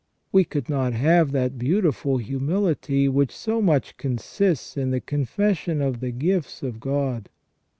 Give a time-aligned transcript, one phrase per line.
[0.31, 5.99] We could not have that beautiful humility which so much consists in the confession of
[5.99, 7.29] the gifts of God.